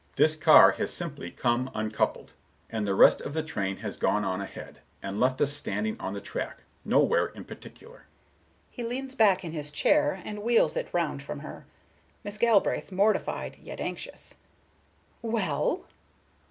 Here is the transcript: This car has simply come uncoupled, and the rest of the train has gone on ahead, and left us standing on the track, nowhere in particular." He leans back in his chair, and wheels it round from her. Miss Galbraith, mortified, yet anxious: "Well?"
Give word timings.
This 0.15 0.35
car 0.35 0.71
has 0.79 0.91
simply 0.91 1.29
come 1.29 1.69
uncoupled, 1.75 2.33
and 2.71 2.87
the 2.87 2.95
rest 2.95 3.21
of 3.21 3.33
the 3.33 3.43
train 3.43 3.77
has 3.85 3.97
gone 3.97 4.25
on 4.25 4.41
ahead, 4.41 4.79
and 5.03 5.19
left 5.19 5.39
us 5.41 5.53
standing 5.53 5.95
on 5.99 6.15
the 6.15 6.19
track, 6.21 6.63
nowhere 6.83 7.27
in 7.27 7.43
particular." 7.45 8.07
He 8.71 8.83
leans 8.83 9.13
back 9.13 9.45
in 9.45 9.51
his 9.51 9.69
chair, 9.69 10.19
and 10.25 10.41
wheels 10.41 10.75
it 10.75 10.89
round 10.91 11.21
from 11.21 11.41
her. 11.41 11.67
Miss 12.23 12.39
Galbraith, 12.39 12.91
mortified, 12.91 13.57
yet 13.61 13.79
anxious: 13.79 14.37
"Well?" 15.21 15.85